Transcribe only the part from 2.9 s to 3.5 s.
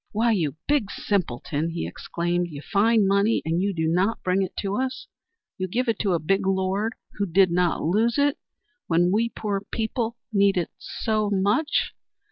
money